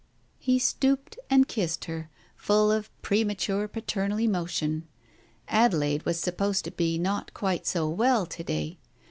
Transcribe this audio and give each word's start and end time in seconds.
He 0.39 0.57
stooped 0.57 1.19
and 1.29 1.47
kissed 1.47 1.85
her, 1.85 2.09
full 2.35 2.71
of 2.71 2.89
premature 3.03 3.67
paternal 3.67 4.19
emotion. 4.19 4.87
Adelaide 5.47 6.07
was 6.07 6.19
supposed 6.19 6.65
to 6.65 6.71
be 6.71 6.97
not 6.97 7.35
quite 7.35 7.67
so 7.67 7.87
well 7.87 8.25
to 8.25 8.43
day. 8.43 8.79